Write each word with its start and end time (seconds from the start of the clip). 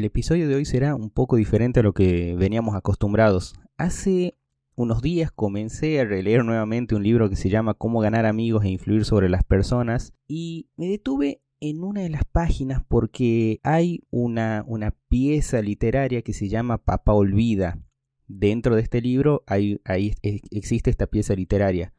El 0.00 0.06
episodio 0.06 0.48
de 0.48 0.54
hoy 0.54 0.64
será 0.64 0.94
un 0.94 1.10
poco 1.10 1.36
diferente 1.36 1.80
a 1.80 1.82
lo 1.82 1.92
que 1.92 2.34
veníamos 2.34 2.74
acostumbrados. 2.74 3.54
Hace 3.76 4.34
unos 4.74 5.02
días 5.02 5.30
comencé 5.30 6.00
a 6.00 6.06
releer 6.06 6.42
nuevamente 6.42 6.94
un 6.94 7.02
libro 7.02 7.28
que 7.28 7.36
se 7.36 7.50
llama 7.50 7.74
Cómo 7.74 8.00
ganar 8.00 8.24
amigos 8.24 8.64
e 8.64 8.70
influir 8.70 9.04
sobre 9.04 9.28
las 9.28 9.44
personas 9.44 10.14
y 10.26 10.68
me 10.78 10.88
detuve 10.88 11.42
en 11.60 11.84
una 11.84 12.00
de 12.00 12.08
las 12.08 12.24
páginas 12.24 12.82
porque 12.88 13.60
hay 13.62 14.02
una, 14.08 14.64
una 14.66 14.92
pieza 15.10 15.60
literaria 15.60 16.22
que 16.22 16.32
se 16.32 16.48
llama 16.48 16.78
Papá 16.78 17.12
Olvida. 17.12 17.78
Dentro 18.26 18.76
de 18.76 18.80
este 18.80 19.02
libro 19.02 19.44
hay, 19.46 19.82
ahí 19.84 20.14
existe 20.22 20.88
esta 20.88 21.08
pieza 21.08 21.34
literaria. 21.34 21.92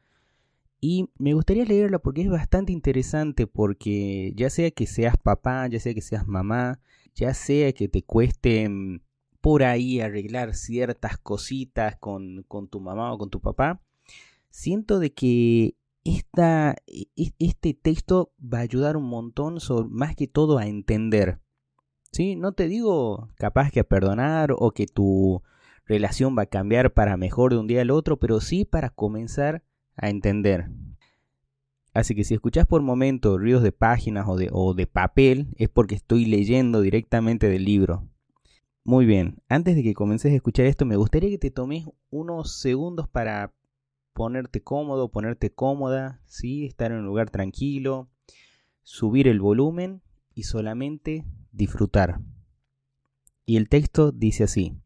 Y 0.80 1.08
me 1.18 1.34
gustaría 1.34 1.64
leerla 1.64 2.00
porque 2.00 2.22
es 2.22 2.28
bastante 2.28 2.72
interesante 2.72 3.46
porque 3.46 4.32
ya 4.34 4.50
sea 4.50 4.72
que 4.72 4.88
seas 4.88 5.16
papá, 5.16 5.68
ya 5.68 5.78
sea 5.78 5.94
que 5.94 6.00
seas 6.00 6.26
mamá, 6.26 6.80
ya 7.14 7.34
sea 7.34 7.72
que 7.72 7.88
te 7.88 8.02
cueste 8.02 8.68
mm, 8.68 9.00
por 9.40 9.64
ahí 9.64 10.00
arreglar 10.00 10.54
ciertas 10.54 11.18
cositas 11.18 11.96
con, 11.96 12.44
con 12.48 12.68
tu 12.68 12.80
mamá 12.80 13.12
o 13.12 13.18
con 13.18 13.30
tu 13.30 13.40
papá, 13.40 13.82
siento 14.50 14.98
de 14.98 15.12
que 15.12 15.74
esta, 16.04 16.76
e, 16.86 17.08
e, 17.16 17.32
este 17.38 17.74
texto 17.74 18.32
va 18.42 18.58
a 18.58 18.62
ayudar 18.62 18.96
un 18.96 19.08
montón, 19.08 19.58
más 19.90 20.16
que 20.16 20.28
todo 20.28 20.58
a 20.58 20.66
entender. 20.66 21.40
¿Sí? 22.12 22.36
No 22.36 22.52
te 22.52 22.68
digo 22.68 23.30
capaz 23.36 23.70
que 23.70 23.80
a 23.80 23.84
perdonar 23.84 24.54
o 24.56 24.72
que 24.72 24.86
tu 24.86 25.42
relación 25.86 26.36
va 26.36 26.42
a 26.42 26.46
cambiar 26.46 26.92
para 26.92 27.16
mejor 27.16 27.52
de 27.52 27.58
un 27.58 27.66
día 27.66 27.80
al 27.80 27.90
otro, 27.90 28.18
pero 28.18 28.40
sí 28.40 28.64
para 28.64 28.90
comenzar 28.90 29.64
a 29.96 30.10
entender. 30.10 30.70
Así 31.94 32.14
que 32.14 32.24
si 32.24 32.34
escuchas 32.34 32.66
por 32.66 32.80
momento 32.82 33.36
ruidos 33.36 33.62
de 33.62 33.72
páginas 33.72 34.26
o 34.28 34.36
de, 34.36 34.48
o 34.50 34.74
de 34.74 34.86
papel, 34.86 35.48
es 35.56 35.68
porque 35.68 35.94
estoy 35.94 36.24
leyendo 36.24 36.80
directamente 36.80 37.48
del 37.48 37.64
libro. 37.64 38.08
Muy 38.84 39.06
bien, 39.06 39.42
antes 39.48 39.76
de 39.76 39.82
que 39.82 39.94
comiences 39.94 40.32
a 40.32 40.34
escuchar 40.34 40.66
esto, 40.66 40.86
me 40.86 40.96
gustaría 40.96 41.30
que 41.30 41.38
te 41.38 41.50
tomes 41.50 41.86
unos 42.10 42.58
segundos 42.60 43.08
para 43.08 43.54
ponerte 44.12 44.62
cómodo, 44.62 45.10
ponerte 45.10 45.52
cómoda, 45.52 46.20
¿sí? 46.26 46.64
estar 46.64 46.90
en 46.90 46.98
un 46.98 47.06
lugar 47.06 47.30
tranquilo, 47.30 48.08
subir 48.82 49.28
el 49.28 49.40
volumen 49.40 50.02
y 50.34 50.44
solamente 50.44 51.24
disfrutar. 51.52 52.20
Y 53.44 53.56
el 53.56 53.68
texto 53.68 54.12
dice 54.12 54.44
así. 54.44 54.76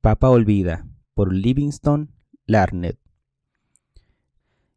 Papá 0.00 0.28
olvida, 0.28 0.86
por 1.14 1.32
Livingston 1.32 2.12
Larned. 2.46 2.96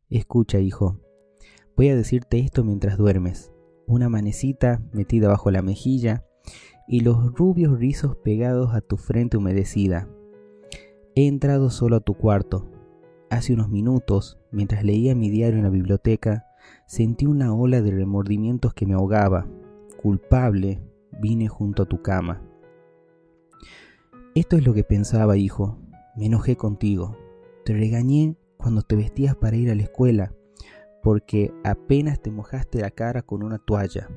Escucha, 0.10 0.60
hijo, 0.60 1.02
voy 1.76 1.90
a 1.90 1.96
decirte 1.96 2.40
esto 2.40 2.64
mientras 2.64 2.98
duermes. 2.98 3.52
Una 3.88 4.08
manecita 4.08 4.82
metida 4.94 5.28
bajo 5.28 5.52
la 5.52 5.62
mejilla 5.62 6.26
y 6.88 7.02
los 7.02 7.34
rubios 7.34 7.78
rizos 7.78 8.16
pegados 8.16 8.74
a 8.74 8.80
tu 8.80 8.96
frente 8.96 9.36
humedecida. 9.36 10.08
He 11.14 11.28
entrado 11.28 11.70
solo 11.70 11.98
a 11.98 12.00
tu 12.00 12.14
cuarto. 12.14 12.70
Hace 13.30 13.54
unos 13.54 13.68
minutos, 13.68 14.40
mientras 14.50 14.86
leía 14.86 15.14
mi 15.14 15.30
diario 15.30 15.58
en 15.58 15.66
la 15.66 15.70
biblioteca, 15.70 16.46
sentí 16.86 17.26
una 17.26 17.54
ola 17.54 17.82
de 17.82 17.92
remordimientos 17.92 18.74
que 18.74 18.86
me 18.86 18.94
ahogaba. 18.94 19.46
Culpable, 20.02 20.82
vine 21.20 21.50
junto 21.50 21.84
a 21.84 21.86
tu 21.86 22.02
cama. 22.02 22.42
Esto 24.36 24.56
es 24.56 24.66
lo 24.66 24.74
que 24.74 24.86
pensaba, 24.86 25.36
hijo. 25.36 25.78
Me 26.16 26.28
enojé 26.28 26.56
contigo. 26.56 27.18
Te 27.66 27.74
regañé 27.74 28.38
cuando 28.58 28.82
te 28.82 28.96
vestías 28.96 29.36
para 29.36 29.56
ir 29.56 29.72
a 29.72 29.76
la 29.76 29.84
escuela, 29.84 30.34
porque 31.02 31.54
apenas 31.64 32.20
te 32.20 32.32
mojaste 32.32 32.82
la 32.82 32.92
cara 32.92 33.22
con 33.22 33.44
una 33.44 33.60
toalla. 33.60 34.10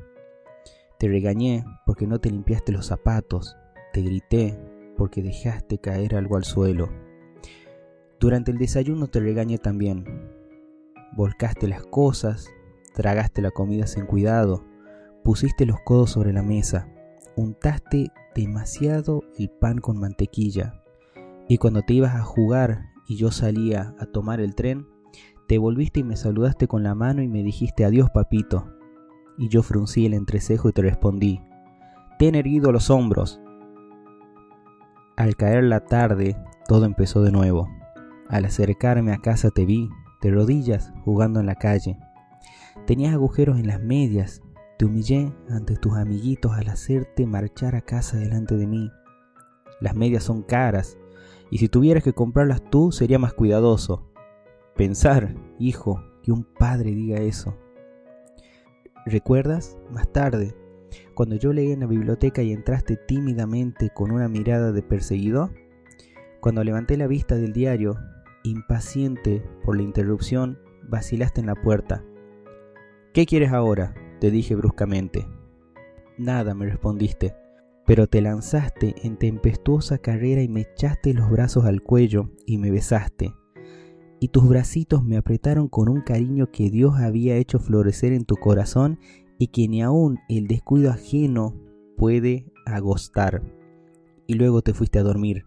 Te 0.98 1.08
regañé 1.08 1.64
porque 1.86 2.06
no 2.06 2.18
te 2.18 2.30
limpiaste 2.30 2.72
los 2.72 2.86
zapatos, 2.86 3.56
te 3.92 4.02
grité 4.02 4.58
porque 4.96 5.22
dejaste 5.22 5.78
caer 5.78 6.14
algo 6.14 6.36
al 6.36 6.44
suelo. 6.44 6.90
Durante 8.18 8.50
el 8.50 8.58
desayuno 8.58 9.06
te 9.06 9.20
regañé 9.20 9.58
también. 9.58 10.04
Volcaste 11.16 11.68
las 11.68 11.84
cosas, 11.84 12.50
tragaste 12.94 13.40
la 13.40 13.50
comida 13.50 13.86
sin 13.86 14.04
cuidado, 14.04 14.64
pusiste 15.24 15.64
los 15.64 15.80
codos 15.80 16.10
sobre 16.10 16.32
la 16.32 16.42
mesa, 16.42 16.88
untaste 17.36 18.10
demasiado 18.34 19.22
el 19.38 19.48
pan 19.48 19.78
con 19.78 19.98
mantequilla, 19.98 20.82
y 21.48 21.58
cuando 21.58 21.82
te 21.82 21.94
ibas 21.94 22.14
a 22.14 22.22
jugar 22.22 22.89
y 23.10 23.16
yo 23.16 23.32
salía 23.32 23.96
a 23.98 24.06
tomar 24.06 24.38
el 24.40 24.54
tren, 24.54 24.86
te 25.48 25.58
volviste 25.58 25.98
y 25.98 26.04
me 26.04 26.14
saludaste 26.14 26.68
con 26.68 26.84
la 26.84 26.94
mano 26.94 27.22
y 27.22 27.26
me 27.26 27.42
dijiste 27.42 27.84
adiós 27.84 28.08
papito. 28.10 28.72
Y 29.36 29.48
yo 29.48 29.64
fruncí 29.64 30.06
el 30.06 30.14
entrecejo 30.14 30.68
y 30.68 30.72
te 30.72 30.82
respondí, 30.82 31.42
ten 32.20 32.36
erguido 32.36 32.70
los 32.70 32.88
hombros. 32.88 33.40
Al 35.16 35.34
caer 35.34 35.64
la 35.64 35.80
tarde, 35.86 36.36
todo 36.68 36.84
empezó 36.84 37.20
de 37.22 37.32
nuevo. 37.32 37.68
Al 38.28 38.44
acercarme 38.44 39.12
a 39.12 39.18
casa 39.18 39.50
te 39.50 39.66
vi, 39.66 39.90
de 40.22 40.30
rodillas, 40.30 40.92
jugando 41.04 41.40
en 41.40 41.46
la 41.46 41.56
calle. 41.56 41.98
Tenías 42.86 43.12
agujeros 43.12 43.58
en 43.58 43.66
las 43.66 43.80
medias, 43.80 44.40
te 44.78 44.84
humillé 44.84 45.32
ante 45.48 45.74
tus 45.74 45.94
amiguitos 45.96 46.52
al 46.52 46.68
hacerte 46.68 47.26
marchar 47.26 47.74
a 47.74 47.80
casa 47.80 48.18
delante 48.18 48.56
de 48.56 48.68
mí. 48.68 48.88
Las 49.80 49.96
medias 49.96 50.22
son 50.22 50.44
caras, 50.44 50.96
y 51.50 51.58
si 51.58 51.68
tuvieras 51.68 52.04
que 52.04 52.12
comprarlas 52.12 52.62
tú 52.70 52.92
sería 52.92 53.18
más 53.18 53.34
cuidadoso. 53.34 54.06
Pensar, 54.76 55.34
hijo, 55.58 56.02
que 56.22 56.32
un 56.32 56.44
padre 56.44 56.92
diga 56.92 57.18
eso. 57.18 57.56
¿Recuerdas? 59.04 59.76
Más 59.90 60.10
tarde, 60.12 60.54
cuando 61.14 61.36
yo 61.36 61.52
leí 61.52 61.72
en 61.72 61.80
la 61.80 61.86
biblioteca 61.86 62.42
y 62.42 62.52
entraste 62.52 62.96
tímidamente 62.96 63.90
con 63.90 64.12
una 64.12 64.28
mirada 64.28 64.72
de 64.72 64.82
perseguido, 64.82 65.50
cuando 66.40 66.64
levanté 66.64 66.96
la 66.96 67.06
vista 67.06 67.34
del 67.34 67.52
diario, 67.52 67.98
impaciente 68.44 69.42
por 69.64 69.76
la 69.76 69.82
interrupción, 69.82 70.58
vacilaste 70.88 71.40
en 71.40 71.48
la 71.48 71.56
puerta. 71.56 72.04
¿Qué 73.12 73.26
quieres 73.26 73.52
ahora? 73.52 73.94
te 74.20 74.30
dije 74.30 74.54
bruscamente. 74.54 75.26
Nada, 76.18 76.54
me 76.54 76.66
respondiste 76.66 77.39
pero 77.90 78.06
te 78.06 78.20
lanzaste 78.20 78.94
en 79.02 79.16
tempestuosa 79.16 79.98
carrera 79.98 80.42
y 80.42 80.48
me 80.48 80.60
echaste 80.60 81.12
los 81.12 81.28
brazos 81.28 81.64
al 81.64 81.82
cuello 81.82 82.30
y 82.46 82.56
me 82.56 82.70
besaste. 82.70 83.34
Y 84.20 84.28
tus 84.28 84.48
bracitos 84.48 85.02
me 85.02 85.16
apretaron 85.16 85.66
con 85.66 85.88
un 85.88 86.00
cariño 86.00 86.52
que 86.52 86.70
Dios 86.70 87.00
había 87.00 87.34
hecho 87.34 87.58
florecer 87.58 88.12
en 88.12 88.26
tu 88.26 88.36
corazón 88.36 89.00
y 89.40 89.48
que 89.48 89.66
ni 89.66 89.82
aun 89.82 90.20
el 90.28 90.46
descuido 90.46 90.92
ajeno 90.92 91.56
puede 91.96 92.52
agostar. 92.64 93.42
Y 94.28 94.34
luego 94.34 94.62
te 94.62 94.72
fuiste 94.72 95.00
a 95.00 95.02
dormir, 95.02 95.46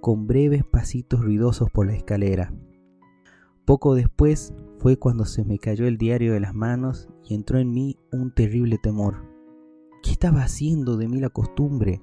con 0.00 0.26
breves 0.26 0.64
pasitos 0.64 1.20
ruidosos 1.20 1.70
por 1.70 1.88
la 1.88 1.94
escalera. 1.94 2.54
Poco 3.66 3.94
después 3.94 4.54
fue 4.78 4.96
cuando 4.96 5.26
se 5.26 5.44
me 5.44 5.58
cayó 5.58 5.86
el 5.86 5.98
diario 5.98 6.32
de 6.32 6.40
las 6.40 6.54
manos 6.54 7.10
y 7.28 7.34
entró 7.34 7.58
en 7.58 7.70
mí 7.70 7.98
un 8.12 8.32
terrible 8.32 8.78
temor. 8.78 9.35
¿Qué 10.06 10.12
estaba 10.12 10.44
haciendo 10.44 10.96
de 10.96 11.08
mí 11.08 11.18
la 11.18 11.30
costumbre? 11.30 12.00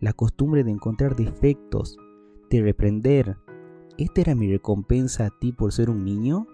La 0.00 0.12
costumbre 0.12 0.64
de 0.64 0.70
encontrar 0.70 1.16
defectos, 1.16 1.96
de 2.50 2.60
reprender. 2.60 3.38
¿Esta 3.96 4.20
era 4.20 4.34
mi 4.34 4.52
recompensa 4.52 5.24
a 5.24 5.30
ti 5.30 5.50
por 5.50 5.72
ser 5.72 5.88
un 5.88 6.04
niño? 6.04 6.46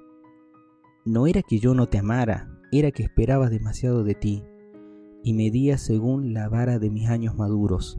No 1.05 1.27
era 1.27 1.43
que 1.43 1.59
yo 1.59 1.75
no 1.75 1.89
te 1.89 1.99
amara, 1.99 2.61
era 2.71 2.93
que 2.93 3.03
esperabas 3.03 3.51
demasiado 3.51 4.05
de 4.05 4.15
ti 4.15 4.45
y 5.25 5.35
medías 5.35 5.81
según 5.81 6.33
la 6.33 6.49
vara 6.49 6.79
de 6.79 6.91
mis 6.91 7.09
años 7.09 7.37
maduros. 7.37 7.99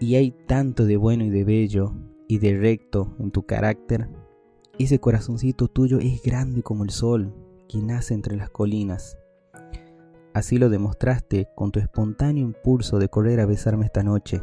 Y 0.00 0.16
hay 0.16 0.32
tanto 0.32 0.84
de 0.84 0.96
bueno 0.96 1.22
y 1.22 1.30
de 1.30 1.44
bello 1.44 1.94
y 2.26 2.38
de 2.38 2.58
recto 2.58 3.14
en 3.20 3.30
tu 3.30 3.46
carácter. 3.46 4.08
Ese 4.80 4.98
corazoncito 4.98 5.68
tuyo 5.68 6.00
es 6.00 6.24
grande 6.24 6.64
como 6.64 6.82
el 6.82 6.90
sol 6.90 7.32
que 7.68 7.78
nace 7.78 8.14
entre 8.14 8.34
las 8.34 8.50
colinas. 8.50 9.16
Así 10.38 10.56
lo 10.56 10.68
demostraste 10.68 11.48
con 11.56 11.72
tu 11.72 11.80
espontáneo 11.80 12.44
impulso 12.44 13.00
de 13.00 13.08
correr 13.08 13.40
a 13.40 13.46
besarme 13.46 13.86
esta 13.86 14.04
noche. 14.04 14.40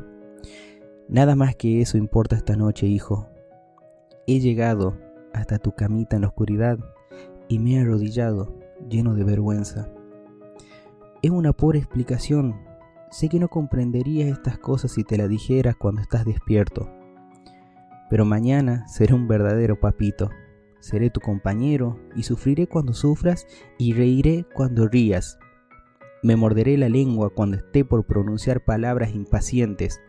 Nada 1.07 1.37
más 1.37 1.55
que 1.55 1.79
eso 1.79 1.97
importa 1.97 2.35
esta 2.35 2.57
noche, 2.57 2.85
hijo. 2.85 3.29
He 4.27 4.41
llegado 4.41 4.97
hasta 5.31 5.57
tu 5.57 5.71
camita 5.71 6.17
en 6.17 6.23
la 6.23 6.27
oscuridad 6.27 6.77
y 7.47 7.59
me 7.59 7.75
he 7.75 7.79
arrodillado, 7.79 8.59
lleno 8.89 9.15
de 9.15 9.23
vergüenza. 9.23 9.87
Es 11.21 11.31
una 11.31 11.53
pobre 11.53 11.79
explicación. 11.79 12.59
Sé 13.09 13.29
que 13.29 13.39
no 13.39 13.47
comprenderías 13.47 14.27
estas 14.27 14.57
cosas 14.57 14.91
si 14.91 15.05
te 15.05 15.17
las 15.17 15.29
dijeras 15.29 15.77
cuando 15.77 16.01
estás 16.01 16.25
despierto. 16.25 16.89
Pero 18.09 18.25
mañana 18.25 18.85
seré 18.89 19.13
un 19.13 19.29
verdadero 19.29 19.79
papito. 19.79 20.29
Seré 20.81 21.09
tu 21.09 21.21
compañero 21.21 21.97
y 22.17 22.23
sufriré 22.23 22.67
cuando 22.67 22.93
sufras 22.93 23.47
y 23.77 23.93
reiré 23.93 24.45
cuando 24.53 24.89
rías. 24.89 25.39
Me 26.25 26.35
morderé 26.35 26.75
la 26.75 26.89
lengua 26.89 27.29
cuando 27.29 27.57
esté 27.57 27.85
por 27.85 28.07
pronunciar 28.07 28.65
palabras 28.65 29.13
impacientes. 29.13 30.01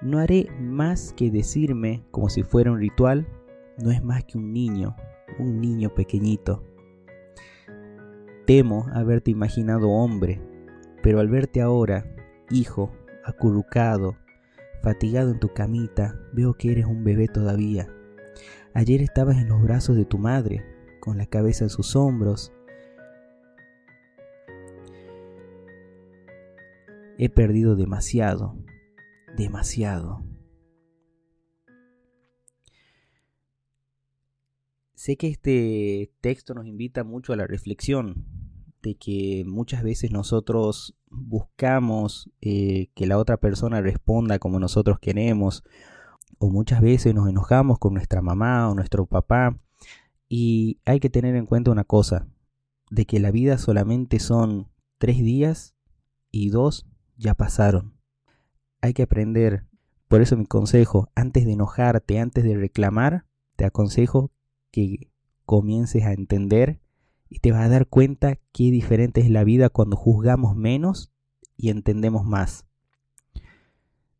No 0.00 0.18
haré 0.18 0.48
más 0.58 1.12
que 1.12 1.30
decirme, 1.30 2.04
como 2.10 2.28
si 2.30 2.42
fuera 2.42 2.72
un 2.72 2.80
ritual, 2.80 3.28
no 3.80 3.92
es 3.92 4.02
más 4.02 4.24
que 4.24 4.38
un 4.38 4.52
niño, 4.52 4.96
un 5.38 5.60
niño 5.60 5.94
pequeñito. 5.94 6.64
Temo 8.44 8.88
haberte 8.92 9.30
imaginado 9.30 9.88
hombre, 9.88 10.42
pero 11.00 11.20
al 11.20 11.28
verte 11.28 11.62
ahora 11.62 12.12
Hijo, 12.50 12.90
acurrucado, 13.24 14.16
fatigado 14.82 15.30
en 15.30 15.38
tu 15.38 15.54
camita, 15.54 16.18
veo 16.32 16.54
que 16.54 16.72
eres 16.72 16.86
un 16.86 17.04
bebé 17.04 17.28
todavía. 17.28 17.88
Ayer 18.74 19.00
estabas 19.00 19.36
en 19.36 19.48
los 19.48 19.62
brazos 19.62 19.94
de 19.94 20.06
tu 20.06 20.18
madre, 20.18 20.66
con 20.98 21.18
la 21.18 21.26
cabeza 21.26 21.66
en 21.66 21.70
sus 21.70 21.94
hombros. 21.94 22.52
He 27.24 27.28
perdido 27.28 27.76
demasiado, 27.76 28.58
demasiado. 29.36 30.24
Sé 34.94 35.16
que 35.16 35.28
este 35.28 36.12
texto 36.20 36.52
nos 36.52 36.66
invita 36.66 37.04
mucho 37.04 37.32
a 37.32 37.36
la 37.36 37.46
reflexión, 37.46 38.26
de 38.82 38.96
que 38.96 39.44
muchas 39.46 39.84
veces 39.84 40.10
nosotros 40.10 40.96
buscamos 41.10 42.28
eh, 42.40 42.88
que 42.96 43.06
la 43.06 43.18
otra 43.18 43.36
persona 43.36 43.80
responda 43.80 44.40
como 44.40 44.58
nosotros 44.58 44.98
queremos, 44.98 45.62
o 46.38 46.50
muchas 46.50 46.80
veces 46.80 47.14
nos 47.14 47.28
enojamos 47.28 47.78
con 47.78 47.94
nuestra 47.94 48.20
mamá 48.20 48.68
o 48.68 48.74
nuestro 48.74 49.06
papá, 49.06 49.60
y 50.28 50.80
hay 50.84 50.98
que 50.98 51.08
tener 51.08 51.36
en 51.36 51.46
cuenta 51.46 51.70
una 51.70 51.84
cosa, 51.84 52.26
de 52.90 53.06
que 53.06 53.20
la 53.20 53.30
vida 53.30 53.58
solamente 53.58 54.18
son 54.18 54.66
tres 54.98 55.18
días 55.18 55.76
y 56.32 56.50
dos 56.50 56.88
ya 57.22 57.34
pasaron. 57.34 57.94
Hay 58.80 58.92
que 58.92 59.04
aprender, 59.04 59.64
por 60.08 60.20
eso 60.20 60.36
mi 60.36 60.44
consejo, 60.44 61.08
antes 61.14 61.46
de 61.46 61.52
enojarte, 61.52 62.18
antes 62.18 62.44
de 62.44 62.56
reclamar, 62.56 63.26
te 63.56 63.64
aconsejo 63.64 64.32
que 64.70 65.08
comiences 65.46 66.04
a 66.04 66.12
entender 66.12 66.80
y 67.28 67.38
te 67.38 67.52
vas 67.52 67.62
a 67.62 67.68
dar 67.68 67.86
cuenta 67.86 68.36
qué 68.52 68.70
diferente 68.70 69.20
es 69.20 69.30
la 69.30 69.44
vida 69.44 69.70
cuando 69.70 69.96
juzgamos 69.96 70.56
menos 70.56 71.12
y 71.56 71.70
entendemos 71.70 72.26
más. 72.26 72.66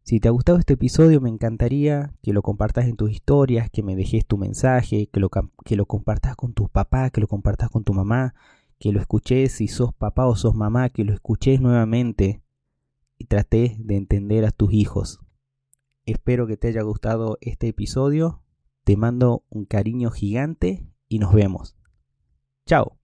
Si 0.05 0.19
te 0.19 0.29
ha 0.29 0.33
gustado 0.33 0.59
este 0.59 0.75
episodio, 0.75 1.21
me 1.21 1.29
encantaría 1.29 2.13
que 2.23 2.33
lo 2.33 2.43
compartas 2.43 2.87
en 2.87 2.97
tus 2.97 3.11
historias, 3.11 3.71
que 3.71 3.83
me 3.83 3.95
dejes 3.95 4.27
tu 4.27 4.37
mensaje, 4.37 5.09
que 5.13 5.21
lo, 5.21 5.31
que 5.65 5.77
lo 5.77 5.87
compartas 5.87 6.37
con 6.37 6.55
tus 6.55 6.71
papás, 6.71 7.13
que 7.13 7.21
lo 7.21 7.29
compartas 7.29 7.71
con 7.71 7.85
tu 7.85 7.95
mamá, 7.95 8.35
que 8.79 8.93
lo 8.93 9.01
escuches 9.01 9.53
si 9.53 9.69
sos 9.69 9.95
papá 9.95 10.27
o 10.27 10.35
sos 10.35 10.55
mamá, 10.55 10.89
que 10.89 11.05
lo 11.05 11.15
escuches 11.15 11.61
nuevamente 11.61 12.42
y 13.23 13.25
trates 13.25 13.75
de 13.79 13.97
entender 13.97 14.45
a 14.45 14.51
tus 14.51 14.73
hijos. 14.73 15.21
Espero 16.05 16.47
que 16.47 16.57
te 16.57 16.69
haya 16.69 16.83
gustado 16.83 17.39
este 17.41 17.69
episodio 17.69 18.43
te 18.85 18.97
mando 18.97 19.45
un 19.49 19.65
cariño 19.65 20.11
gigante 20.11 20.87
y 21.09 21.19
nos 21.19 21.33
vemos. 21.33 21.77
Chao. 22.67 23.02